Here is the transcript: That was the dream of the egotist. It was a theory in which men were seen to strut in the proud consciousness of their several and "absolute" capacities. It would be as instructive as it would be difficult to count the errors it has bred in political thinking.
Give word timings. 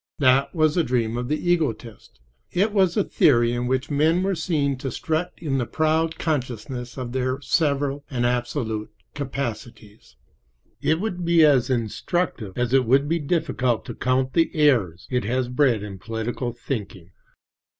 That 0.17 0.55
was 0.55 0.73
the 0.73 0.83
dream 0.83 1.15
of 1.15 1.27
the 1.27 1.37
egotist. 1.51 2.19
It 2.51 2.71
was 2.71 2.97
a 2.97 3.03
theory 3.03 3.51
in 3.53 3.67
which 3.67 3.91
men 3.91 4.23
were 4.23 4.33
seen 4.33 4.75
to 4.79 4.89
strut 4.89 5.31
in 5.37 5.59
the 5.59 5.67
proud 5.67 6.17
consciousness 6.17 6.97
of 6.97 7.11
their 7.11 7.39
several 7.41 8.03
and 8.09 8.25
"absolute" 8.25 8.89
capacities. 9.13 10.15
It 10.81 10.99
would 10.99 11.23
be 11.23 11.45
as 11.45 11.69
instructive 11.69 12.57
as 12.57 12.73
it 12.73 12.85
would 12.85 13.07
be 13.07 13.19
difficult 13.19 13.85
to 13.85 13.93
count 13.93 14.33
the 14.33 14.49
errors 14.55 15.07
it 15.11 15.23
has 15.25 15.49
bred 15.49 15.83
in 15.83 15.99
political 15.99 16.51
thinking. 16.51 17.11